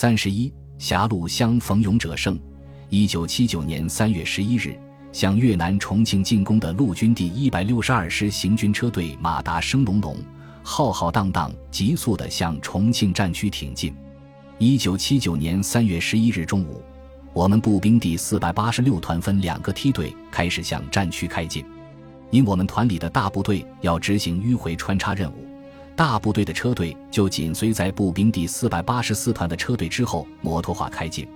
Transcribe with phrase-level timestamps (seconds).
[0.00, 2.40] 三十一，狭路相逢勇者胜。
[2.88, 4.74] 一九七九年三月十一日，
[5.12, 10.16] 向越南重庆进攻的陆军第一百六十二师行军车队马达声隆隆，
[10.62, 13.94] 浩浩荡荡，急速地向重庆战区挺进。
[14.56, 16.82] 一九七九年三月十一日中午，
[17.34, 21.62] 我们步兵第四百八十六团分两个梯队开始向战区开进。
[22.30, 25.46] 因我们团里的大部队要执行迂回穿插任务，
[26.00, 31.28] 大部队的车队就紧随在步兵第四百八十四团的车队之后，摩托化开进。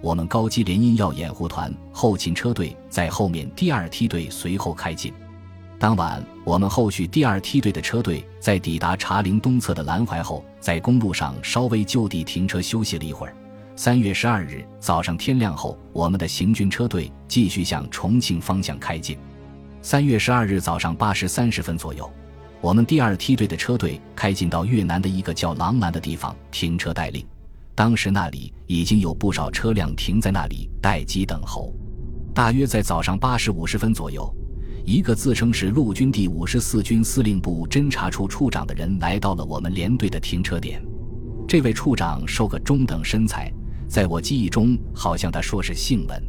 [0.00, 5.12] 我们高机联音要掩护团后勤车队在后面，第二梯队随后开进。
[5.76, 13.34] 当晚，我们后续第二梯队的车队在抵达茶陵东侧的兰淮后，在公路上稍微就地停车休息了一会儿。
[13.74, 19.18] 三月十二日早上天亮后，我们的行军车队继续向重庆方向开进。
[19.80, 22.08] 三月十二日早上八时三十分左右，
[22.62, 27.26] 我们第二梯队的车队开进到越南的一个叫郎兰的地方停车待令。
[27.74, 31.74] 当时那里已经有不少车辆停在那里待机等候。
[32.32, 34.32] 大约在早上八时五十分左右，
[34.84, 40.80] 一个自称是陆军第五十四军司令部侦察处处长的人来到了我们连队的停车点。
[41.48, 43.52] 这位处长瘦个中等身材，
[43.88, 46.22] 在我记忆中好像他说是姓文。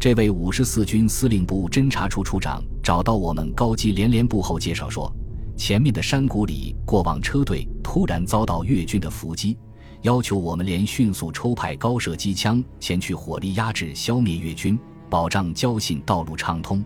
[0.00, 5.12] 这位五十四军司令部侦察处处长找到我们高级连连部后介绍说，
[5.58, 9.58] 前面的山谷里过往车队突然遭到越军的伏击。
[10.02, 14.78] 要求我们连迅速抽派高射机枪前去火力压制、消灭越军，
[15.10, 16.82] 保障交信道路畅通。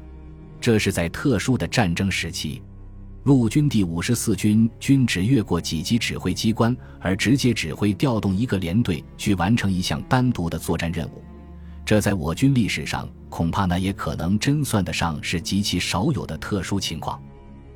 [0.59, 2.63] 这是在特殊的战争时期，
[3.25, 11.23] 陆军第五十四军均只越过几级指挥机关，而直接指挥调动一个连队去完成一项单独的作战任务。
[11.85, 17.23] 这在我军历史上，恐怕那也可能真算得上是极其少有的特殊情况。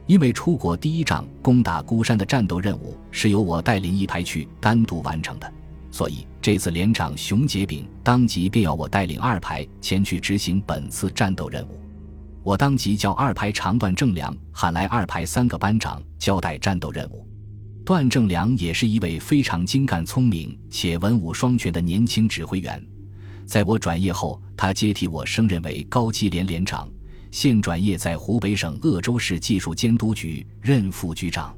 [0.06, 5.52] 因为出国第一仗攻打孤山的战斗任务是由我带领一排去单独完成的，
[5.90, 11.80] 所以这次连长熊杰炳当即便要我带领二排前去执行本次战斗任务。
[12.44, 17.26] 我当即叫二排长段正良喊来二排三个班长交代战斗任务。
[17.84, 22.84] 段正良也是一位非常精干聪明且文武双全的年轻指挥员，
[23.44, 26.88] 在我转业后，他接替我升任为高级连连长。
[27.30, 31.56] 现转业在湖北省鄂州市技术监督局任副局长。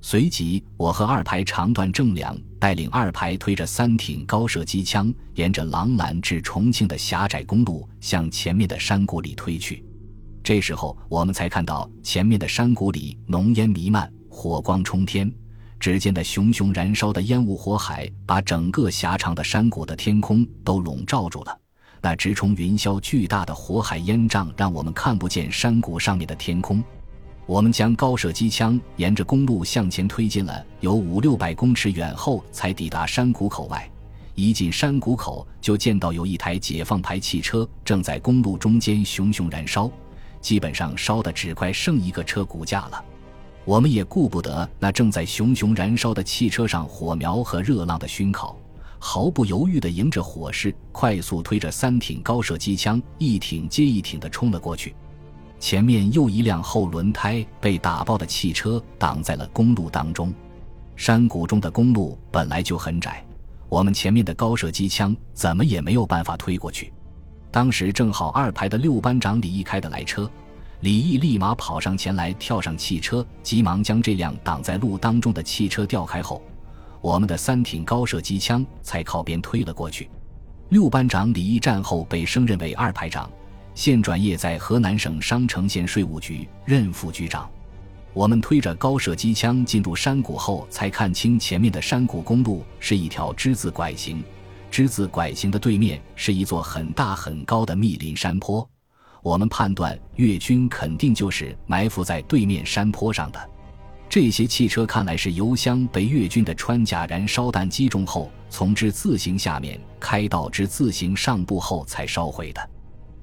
[0.00, 9.84] 随即，我和二排长段正良带领二排推着三挺高射机枪，沿着狼栏至重庆的狭窄公路向前面的山谷里推去。
[10.44, 15.30] 这时候，我们才看到前面的山谷里浓烟弥漫，火光冲天。
[15.80, 21.60] 只见那熊熊燃烧的烟雾火海，把整个狭长的山谷的天空都笼罩住了。
[22.00, 26.82] 那直冲云霄巨大的火海烟障，让我们看不见山谷上面的天空。
[27.46, 33.90] 我们将高射机枪沿着公路向前推进了有五六百公尺远后，才抵达山谷口外。
[34.34, 39.90] 一进山谷口，就见到有一台解放牌汽车正在公路中间熊熊燃烧，
[40.40, 43.04] 基本上烧的只快剩一个车骨架了。
[43.64, 48.56] 我们也顾不得那正在熊熊燃烧的汽车上火苗和热浪的熏烤。
[48.98, 54.94] 毫不犹豫地迎着火势，快速推着三挺高射机枪，一挺接一挺地冲了过去。
[55.60, 60.32] 前面又一辆后轮胎被打爆的汽车挡在了公路当中。
[60.94, 63.24] 山谷中的公路本来就很窄，
[63.68, 66.92] 我们前面的高射机枪怎么也没有办法推过去。
[67.50, 70.30] 当时正好二排的六班长李毅开的来车，
[70.80, 76.42] 李毅立马跑上前来，跳上汽车，急忙将这辆挡在路当中的汽车调开后。
[77.00, 80.10] 我们的三挺高射机枪才靠边推了过去。
[80.70, 83.30] 六班长李毅战后被升任为二排长，
[83.74, 87.48] 现转业在河南省商城县税务局任副局长。
[88.12, 94.24] 我们推着高射机枪进入山谷后，才看清前面的山谷公路是一条之字拐形，
[94.70, 98.68] 之字拐形的对面是一座很大很高的密林山坡。
[99.22, 103.50] 我们判断越军肯定就是埋伏在对面山坡上的。
[104.10, 112.70] 这些汽车看来是油箱被越军的穿甲燃烧弹击中后，从之字形下面开到之字形上部后才烧毁的。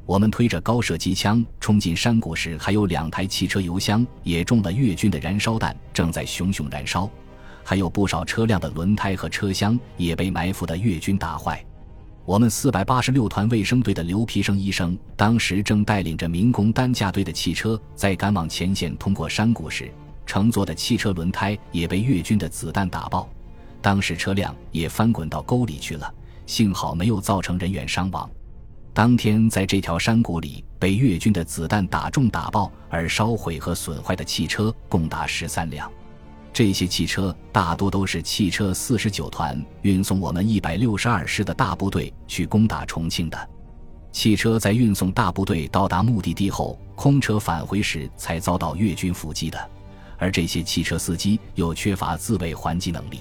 [0.06, 7.10] 我们推着高射机枪冲进山谷时，还有两台汽车油箱也中了越军的燃烧弹，正在熊熊燃烧。
[7.64, 11.66] 还有不少车辆的轮胎和车厢也被埋伏的越军打坏。
[12.26, 19.92] 我们四百八十六团卫生队的刘皮生医生当时正带领着民工担架队的汽车在赶往前线通过山谷时。
[20.26, 23.30] 乘坐的汽车轮胎也被越军的子弹打爆，
[23.82, 26.14] 当时车辆也翻滚到沟里去了，
[26.46, 28.30] 幸好没有造成人员伤亡。
[28.94, 35.92] 当天在这条山谷里被越军的子弹打中打爆而烧毁和损坏的汽车共达十三辆。
[36.54, 43.50] 这些汽车大多都是汽车四十九团运送我们一百六十二师的大部队去攻打重庆的。
[44.14, 49.70] 汽车在运送大部队到达目的地后，空车返回时才遭到越军伏击的。
[50.18, 53.20] 而这些汽车司机又缺乏自卫还击能力，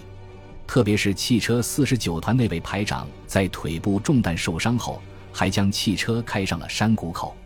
[0.67, 5.00] 特别是汽车四十九团那位排长，在腿部中弹受伤后，
[5.32, 7.37] 还将汽车开上了山谷口。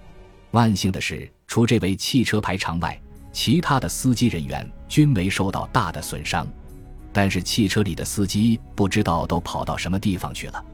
[0.52, 2.98] 万幸的是，除这位汽车排长外，
[3.32, 6.46] 其他的司机人员均没受到大的损伤，
[7.12, 10.64] 但是汽车里的司机不知道都跑到什么地方去了。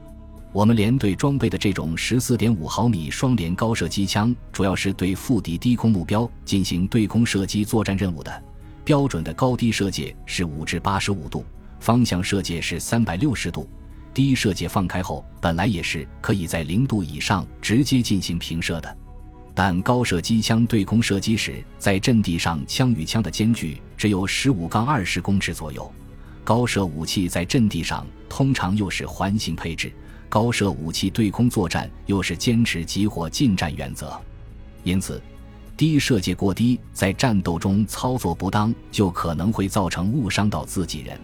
[0.53, 8.43] 我们连队装备的这种十四点五毫米双联高射机枪，主要是对腹地低空目标进行对空射击作战任务的。
[8.85, 11.43] 标准的高低射界是五至八十五度，
[11.79, 13.67] 方向射界是三百六十度。
[14.13, 18.97] 低射界放开后，本来也是可以在零度以上直接进行平射的。
[19.55, 25.91] 但高射机枪对空射击时，在阵地上枪与枪的间距只有十五杠二十公尺左右。
[26.43, 29.91] 高射武器在阵地上通常又是环形配置，
[30.29, 34.15] 高射武器对空作战又是坚持集火近战原则，
[34.83, 35.19] 因此
[35.77, 41.19] 低射界过低，在战斗中操作不当，就可能会造成误伤到自己人。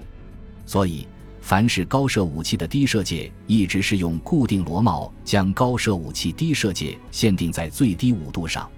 [0.65, 1.07] 所以。
[1.44, 8.69] 凡是高射武器的低射界，一直是用固定螺帽将高射武器低射界限定在最低五度上，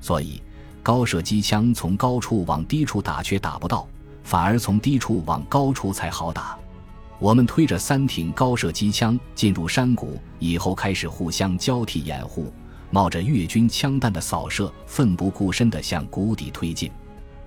[0.00, 0.42] 所以
[0.82, 3.86] 高射机枪从高处往低处打却打不到，
[4.24, 6.58] 反而从低处往高处才好打。
[7.20, 12.52] 我们推着三挺高射机枪进入山谷以后，开始互相交替掩护，
[12.90, 16.90] 冒着越军枪弹的扫射，奋不顾身地向谷底推进。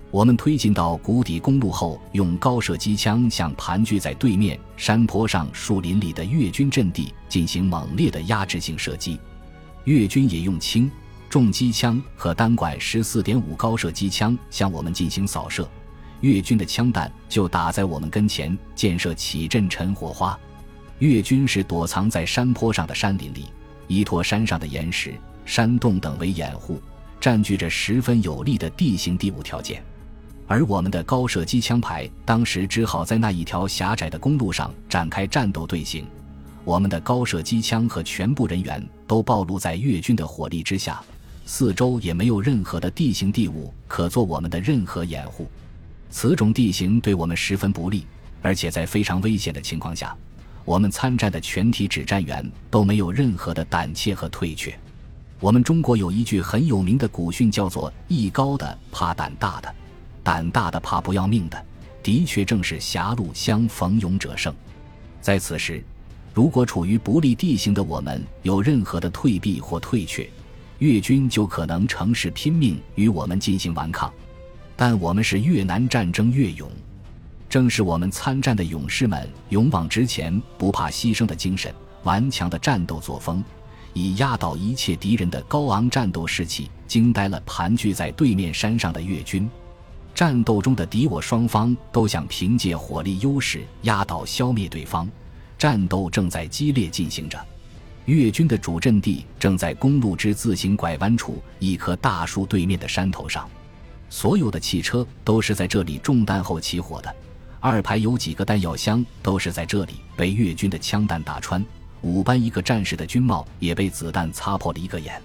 [0.10, 9.20] 我们推进到谷底公路后，用高射机枪向盘踞在对面山坡上树林里的越军阵地进行猛烈的压制性射击。
[9.86, 10.90] 越军也用轻
[11.30, 15.68] 重机枪和单管十四点五高射机枪向我们进行扫射，
[16.22, 20.40] 越军的枪弹就打在我们跟前，溅射起阵尘火花。
[21.00, 23.48] 越军是躲藏在山坡上的山林里，
[23.88, 26.82] 依托山上的岩石、山洞等为掩护，
[27.20, 29.84] 占据着十分有利的地形地物条件。
[30.46, 36.06] 而我们的高射机枪排当时只好在那一条狭窄的公路上展开战斗队形，
[36.66, 41.02] 我们的高射机枪和全部人员都暴露在越军的火力之下，
[41.46, 45.48] 四周也没有任何的地形地物可做我们的任何掩护，
[46.10, 48.06] 此种地形对我们十分不利，
[48.42, 50.16] 而且在非常危险的情况下，
[50.66, 54.78] 我们参战的全体指战员都没有任何的胆怯和退却。
[55.44, 59.76] 我们中国有一句很有名的古训，叫做“艺高的怕胆大的”。
[60.24, 61.66] 胆大的怕不要命的，
[62.02, 64.56] 的确正是狭路相逢勇者胜。
[65.20, 65.84] 在此时，
[66.34, 70.30] 如果处于不利地形的我们有任何的退避或退却，
[70.80, 74.10] 越军就可能乘势拼命与我们进行顽抗。
[74.78, 76.72] 但我们是越南战争越勇，
[77.50, 81.70] 正是我们参战的勇士们勇往直前、不怕牺牲的精神、
[82.04, 83.44] 顽强的战斗作风，
[83.94, 89.50] 以压倒一切敌人的高昂战斗士气，惊呆了盘踞在对面山上的越军。
[90.14, 95.10] 战斗中的敌我双方都想凭借火力优势压倒消灭对方，
[95.58, 97.40] 战斗正在激烈进行着。
[98.06, 103.50] 越军的主阵地正在公路之自行拐弯处一棵大树对面的山头上，
[104.10, 107.16] 所有的汽车都是在这里中弹后起火的。
[107.60, 111.66] 二排有几个弹药箱都是在这里被越军的枪弹打穿，
[112.04, 115.20] 五班一个战士的军帽也被子弹擦破了一个眼。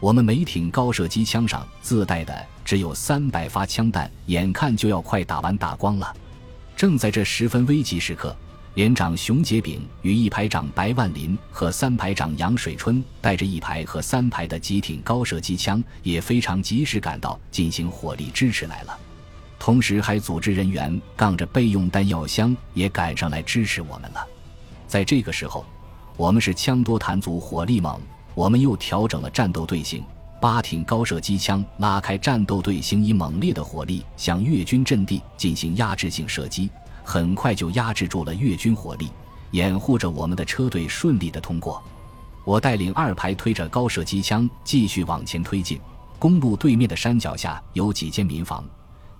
[0.00, 6.14] 我们每挺高射机枪上自带的只有三百发枪弹，眼看就要快打完打光了。
[6.76, 8.36] 正在这十分危急时刻，
[8.74, 18.98] 连长熊杰炳与一排长白万林和三排长杨水春带着一排和三排的几挺高射机枪，也非常及时赶到进行火力支持来了。
[19.58, 24.26] 同时，还组织人员杠着备用弹药箱也赶上来支持我们了。
[24.86, 25.64] 在这个时候，
[26.16, 28.00] 我们是枪多弹足，火力猛。
[28.34, 30.02] 我们又调整了战斗队形，
[30.40, 36.68] 八挺高射机枪拉开战斗队形，以猛烈的火力向越军阵地进行压制性射击，
[37.04, 39.08] 很快就压制住了越军火力，
[39.52, 41.82] 掩护着我们的车队顺利的通过。
[42.44, 45.80] 我带领二排推着高射机枪继续往前推进。
[46.18, 48.64] 公路对面的山脚下有几间民房，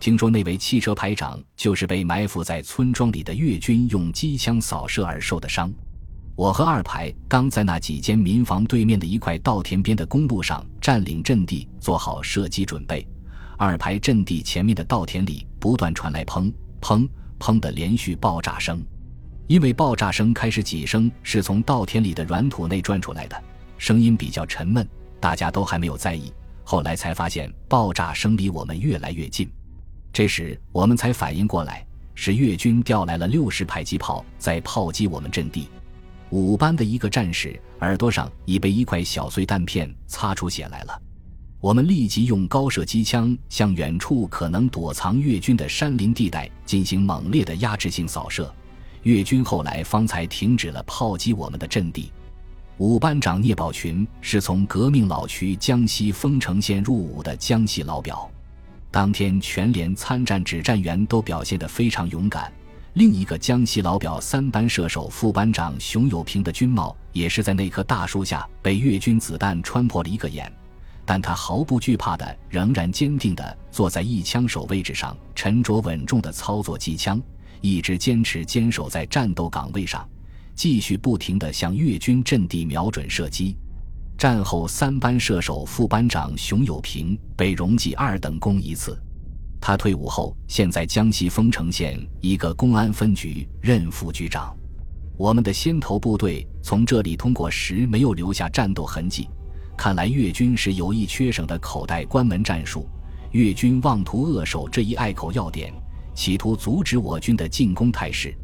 [0.00, 5.72] 听说那位汽车排长就是被埋伏在村庄里的越军用机枪扫射而受的伤。
[6.36, 13.06] 我和二排刚在那几间民房对面的一块稻田边的公路上占领阵地，做好射击准备。
[13.56, 18.84] 二排阵地前面的稻田里不断传来砰砰砰的连续爆炸声，
[19.46, 23.40] 因为爆炸声开始几声是从稻田里的软土内转出来的，
[23.78, 24.86] 声音比较沉闷，
[25.20, 26.32] 大家都还没有在意。
[26.64, 29.48] 后来才发现爆炸声离我们越来越近，
[30.12, 31.86] 这时我们才反应过来，
[32.16, 35.68] 是越军调来了六十迫击炮在炮击我们阵地。
[36.34, 41.00] 五班的一个战士耳朵上已被一块小碎弹片擦出血来了。
[41.60, 48.52] 我们立即用高射机枪向远处可能躲藏越军的山林地带进行猛烈的压制性扫射，
[49.04, 52.10] 越军后来方才停止了炮击我们的阵地。
[52.78, 58.28] 五班长聂宝群是从革命老区江西丰城县入伍的江西老表，
[58.90, 62.52] 当天全连参战指战员都表现得非常勇敢。
[62.94, 70.50] 另一个江西老表三班射手副班长熊有平的军帽也是在那棵大树下被越军子弹穿破了一个眼。
[71.04, 77.20] 但他毫不惧怕的，仍然坚定的坐在一枪手位置上，沉着稳重的操作机枪，
[77.60, 80.08] 一直坚持坚守在战斗岗位上，
[80.54, 83.56] 继续不停的向越军阵地瞄准射击。
[84.16, 88.96] 战后，三班射手副班长熊有平被荣记二等功一次。
[89.66, 94.54] 他退伍后，现在江西丰城县一个公安分局任副局长。
[95.16, 99.26] 我们的先头部队从这里通过时，没有留下战斗痕迹。
[99.74, 102.86] 看来越军是有意缺省的口袋关门战术，
[103.30, 105.72] 越军妄图扼守这一隘口要点，
[106.14, 108.36] 企图阻止我军的进攻态势。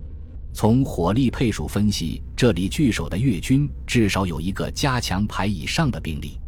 [0.54, 6.40] 从火力配属分析，这里据守的越军至少有一个加强排以上的兵力。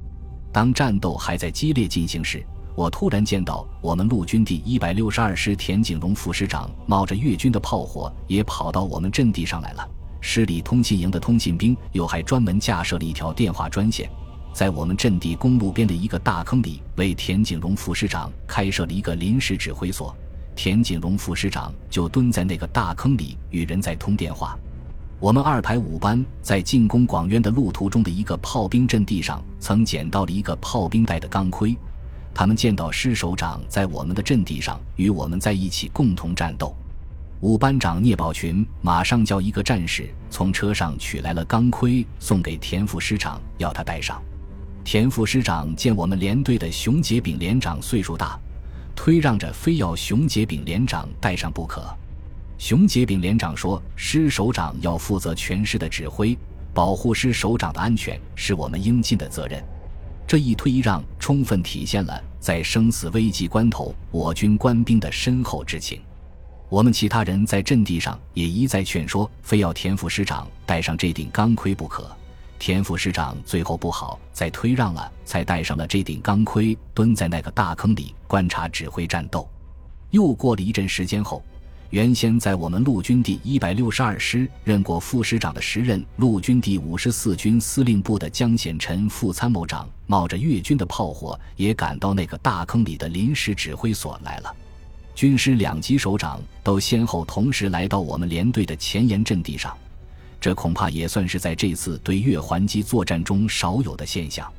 [0.50, 2.42] 当战斗还在激烈进行时，
[2.74, 9.86] 我突然见到我们陆军第一百六十二师田景荣副师长冒着越军的炮火，也跑到我们阵地上来了。
[10.20, 14.08] 师里通信营的通信兵又还专门架设了一条电话专线。
[14.54, 20.14] 在我们阵地公路边的一个大坑里，为田景荣副师长开设了一个临时指挥所。
[20.54, 24.56] 田景荣副师长就蹲在那个大坑里与人在通电话。
[25.18, 31.76] 我们二排五班在进攻广渊的路途中的一个炮兵阵地上，曾捡到了一个炮兵带的钢盔。
[32.34, 36.74] 他们见到师首长在我们的阵地上与我们在一起共同战斗。
[37.40, 44.22] 五班长聂宝群马上叫一个战士从车上取来了钢盔，送给田副师长，要他带上。
[44.84, 48.38] 田副师长见我们连队的熊杰炳连长岁数大，
[48.94, 51.84] 推让着非要熊杰炳连长带上不可。
[52.58, 56.38] 熊杰炳连长说：“师首长要负责全师的指挥，
[56.72, 59.62] 保护师首长的安全是我们应尽的责任。”
[60.26, 66.00] 这一推一让，充分体现了在生死危急关头我军官兵的深厚之情。
[66.68, 72.10] 我们其他人在阵地上也一再劝说，非要田副师长带上这顶钢盔不可。
[72.58, 79.46] 田副师长最后不好再推让了，才戴上了这顶钢盔，蹲在那个大坑里观察指挥战斗。
[80.10, 81.44] 又过了一阵时间后，
[81.92, 94.56] 原先在我们陆军第一百六十二师任过副师长的时任陆军第五十四军司令部的江显臣副参谋长，冒着越军的炮火，也赶到那个大坑里的临时指挥所来了。
[95.14, 99.76] 军师两级首长都先后同时来到我们连队的前沿阵地上。
[100.40, 104.50] 这恐怕也算是在这次对越还击作战中少有的现象。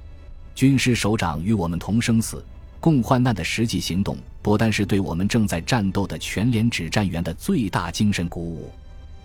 [0.54, 2.46] 军师首长与我们同生死、
[2.84, 8.70] 共患难的实际行动，不但是对我们正在战斗的全连指战员的最大精神鼓舞，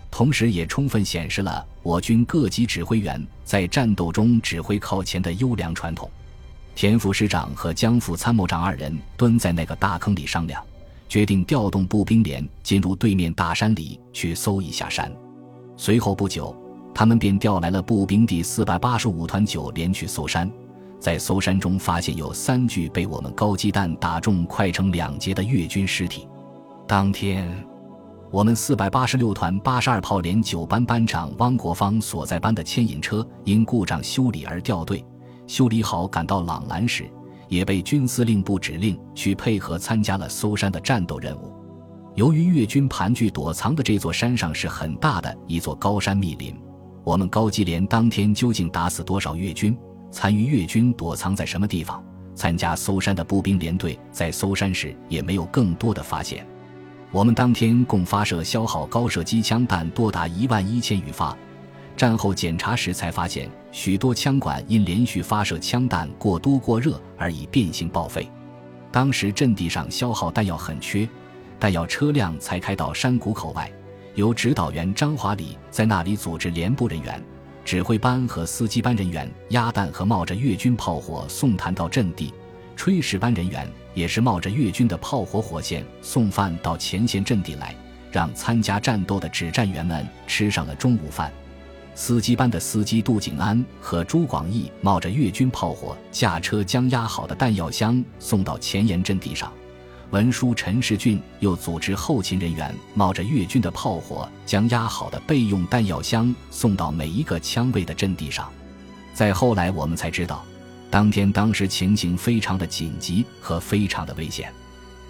[0.09, 6.09] 同时也充分显示了我军各级指挥员在战斗中指挥靠前的优良传统。
[6.73, 10.63] 田副师长和江副参谋长二人蹲在那个大坑里商量，
[11.09, 15.11] 决定调动步兵连进入对面大山里去搜一下山。
[15.75, 16.55] 随后不久，
[16.95, 20.49] 他们便调来了步兵第四百八十五团九连去搜山，
[20.99, 26.27] 在搜山中发现有三具被我们高机弹打中、快成两截的越军尸体。
[26.87, 27.49] 当天，
[28.31, 35.05] 我们四百八十六团八十二炮连九班班长汪国芳所在班的牵引车因故障修理而掉队，
[35.47, 37.09] 修理好赶到朗兰时，
[37.47, 41.53] 也被军司令部指令去配合参加了搜山的战斗任务。
[42.15, 46.55] 由于越军盘踞躲藏的这座山上是很大的一座高山密林，
[47.03, 49.77] 我们高级连当天究竟打死多少越军，
[50.11, 52.03] 参与越军躲藏在什么地方，
[52.35, 56.45] 参加搜山的步兵连队在搜山时也没有更多的发现。
[57.11, 61.35] 我们当天共发射消耗高射机枪弹多达一万一千余发，
[61.97, 68.29] 战后检查时才发现许多枪管因连续发射枪弹过多过热而已变形报废。
[68.91, 71.07] 当时阵地上消耗弹药很缺。
[71.59, 73.69] 弹药车辆才开到山谷口外，
[74.15, 77.21] 由指导员张华礼在那里组织连部人员、
[77.69, 82.33] 指挥班和司机班人员压弹和冒着越军炮火送弹到阵地，
[82.75, 87.75] 炊事班人员也是冒着越军的炮火火线送饭到前线阵地来，
[88.11, 91.31] 让参加战斗的指战员们吃上了中午饭。
[91.93, 99.53] 司机班的司机杜景安和朱广义冒着越军炮火驾车将压好的弹药箱送到前沿阵地上。
[100.11, 108.49] 文书陈士俊又组织后勤人员冒着越军的炮火，将压好的备用弹药箱送到每一个枪位的阵地上。
[109.13, 110.43] 再后来，我们才知道，
[110.89, 114.51] 当天当时情形非常的紧急和非常的危险。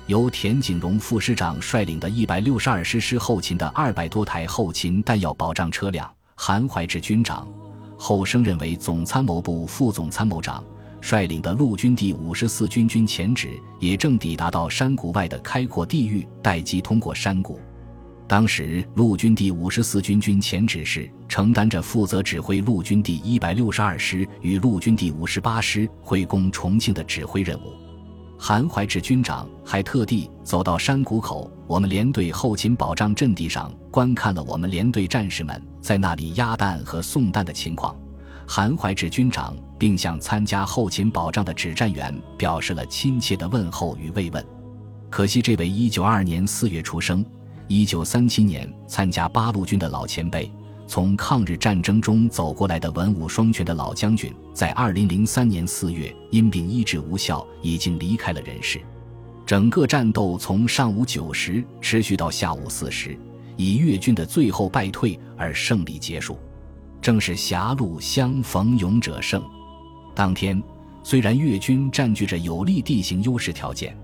[0.08, 7.48] 由田景荣副师长率领的一百六十二师师后勤的二百多台后勤弹药保障车辆，韩怀志军长
[7.98, 10.62] 后升任为总参谋部副总参谋长。
[11.02, 17.60] 率领的陆军第五十四军军前指也正抵达到山谷外的开阔地域，待机通过山谷。
[18.28, 27.74] 当时，陆军第五十四军军前指示承担着负责指挥陆军第一百六十二师与陆军第五十八师会攻重庆的指挥任务。
[28.38, 38.00] 韩怀志军长还特地走到山谷口，我们连队后勤保障阵地上，观看了我们连队战士们在那里压弹和送弹的情况。
[38.52, 44.44] 韩怀志军长并向参加后勤保障的指战员表示了亲切的问候与慰问。
[45.08, 47.24] 可惜，这位1922年4月出生、
[47.68, 50.52] 1937年参加八路军的老前辈，
[50.88, 58.82] 从抗日战争中走过来的文武双全的老将军，在2003年4月因病医治无效，已经离开了人世。
[59.46, 63.16] 整个战斗从上午九时持续到下午四时，
[63.58, 66.36] 以越军的最后败退而胜利结束。
[67.02, 69.44] 正是狭路相逢勇者胜。
[70.14, 70.62] 当天，
[71.04, 73.98] 虽然越军占据着有利地形优势条件，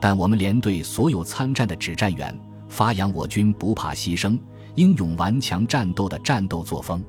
[0.00, 2.36] 但我们连队所有参战的指战员
[2.68, 4.38] 发扬我军不怕牺牲、
[4.74, 7.02] 英勇顽强战斗的战斗作风。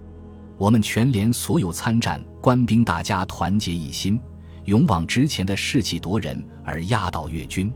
[0.57, 4.19] 我们全连所有参战官兵大家团结一心、
[4.65, 7.73] 勇往直前的士气夺人，而压倒越军。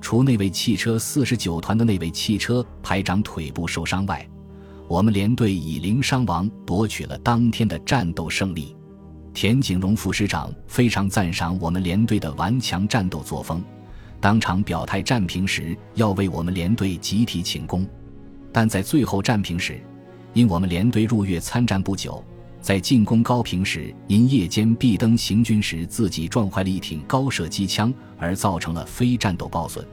[0.00, 4.28] 除那位汽车四十九团的那位汽车排长腿部受伤外，
[4.88, 8.74] 我们连队以零伤亡夺取了当天的战斗胜利。
[9.34, 13.62] 田景荣副师长非常赞赏我们连队的顽强战斗作风，
[14.20, 17.86] 当场表态战平时要为我们连队集体请功。
[18.52, 19.78] 但在最后战平时，
[20.32, 22.24] 因我们连队入粤参战不久，
[22.62, 29.86] 在进攻高平时因夜间闭灯行军时自己撞坏了一挺高射机枪，而造成了非战斗报损。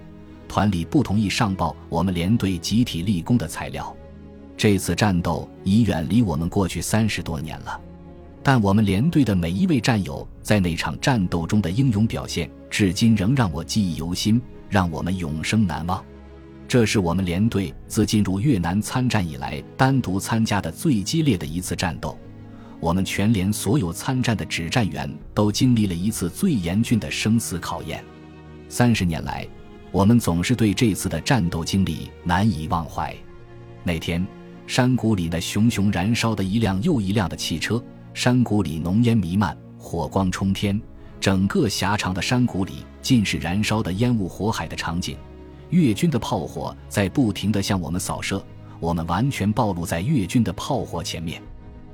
[0.47, 3.93] 团里不同意上报我们连队集体立功的材料。
[4.63, 7.77] 这次战斗已远离我们过去三十多年了，
[8.41, 16.01] 但我们连队的每一位战友在那场战斗中的英勇表现，至今仍让我记忆犹新，让我们永生难忘。
[16.65, 22.17] 这是我们连队自进入越南参战以来单独参加的最激烈的一次战斗，
[22.79, 28.01] 我们全连所有参战的指战员都经历了一次最严峻的生死考验。
[28.69, 29.45] 三十年来，
[29.91, 33.13] 我们总是对这次的战斗经历难以忘怀。
[33.83, 34.25] 那天。
[34.65, 40.81] 山谷里那熊熊燃烧的一辆又一辆的汽车，山谷里浓烟弥漫，火光冲天，
[41.19, 45.17] 整个狭长的山谷里尽是燃烧的烟雾火海的场景。
[45.69, 48.43] 越军的炮火在不停地向我们扫射，
[48.79, 51.41] 我们完全暴露在越军的炮火前面。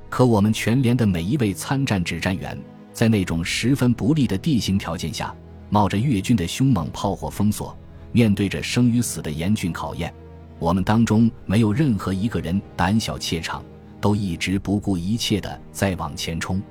[0.08, 2.58] 可我们全连的每一位参战指战员，
[2.92, 5.34] 在那种十分不利的地形条件下，
[5.70, 7.76] 冒着越军的凶猛炮火封锁，
[8.12, 10.12] 面对着生与死的严峻考验。
[10.60, 13.64] 我们当中没有任何一个人胆小怯场，
[13.98, 16.62] 都一直不顾一切的在往前冲。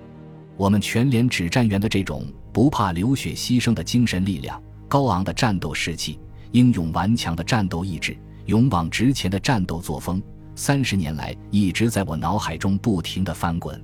[0.56, 2.23] 我们全连指战员的这种
[2.54, 6.19] 不怕流血牺牲的精神力量、高昂的战斗士气、
[6.52, 10.21] 英勇顽强的战斗意志、勇往直前的战斗作风，
[10.54, 13.84] 三十年来一直在我脑海中不停的翻滚。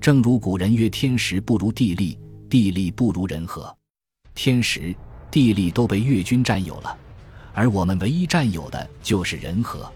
[0.00, 3.74] 正如古人曰：“天时不如地利，地利不如人和。”
[4.34, 4.94] 天时、
[5.30, 6.96] 地利都被越军占有了。
[7.54, 9.90] 而我们唯一占有的就是人和，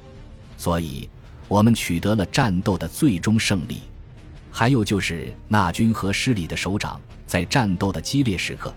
[0.56, 1.10] 所以，
[1.48, 3.80] 我们取得了战斗的最终胜利。
[4.50, 8.72] 还有就是那军和师里的首长，在战斗的激烈时刻，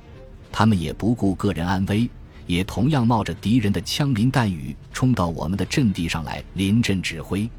[0.52, 2.10] 他们也不顾个人安危，
[2.48, 7.50] 也同样冒着敌人的枪林弹雨，冲到我们的阵地上来临阵指挥。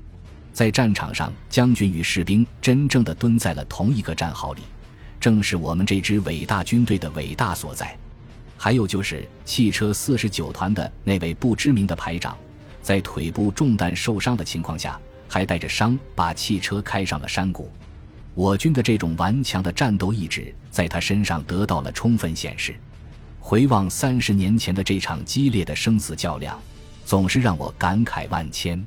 [0.53, 4.61] 在战场上，将军与士兵真正的蹲在了同一个战壕里，
[5.19, 7.97] 正是我们这支伟大军队的伟大所在。
[8.65, 12.39] 还有就是汽车四十九团的那位不知名的排长，
[12.81, 17.69] 在腿部中弹受伤的情况下，还带着伤把汽车开上了山谷。
[18.35, 22.77] 我军的这种顽强的战斗意志，在他身上得到了充分显示。
[23.41, 26.57] 回望三十年前的这场激烈的生死较量，
[27.05, 28.81] 总是让我感慨万千。